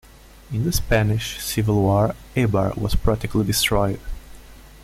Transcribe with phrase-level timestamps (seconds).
[0.51, 3.99] In the Spanish Civil War, Eibar was practically destroyed.